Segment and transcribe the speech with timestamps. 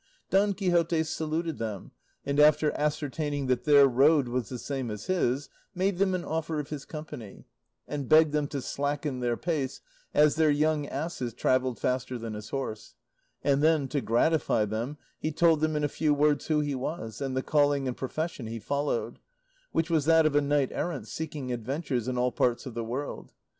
[0.31, 1.91] Don Quixote saluted them,
[2.25, 6.59] and after ascertaining that their road was the same as his, made them an offer
[6.59, 7.45] of his company,
[7.87, 9.79] and begged them to slacken their pace,
[10.11, 12.95] as their young asses travelled faster than his horse;
[13.43, 17.21] and then, to gratify them, he told them in a few words who he was
[17.21, 19.19] and the calling and profession he followed,
[19.71, 23.33] which was that of a knight errant seeking adventures in all parts of the world.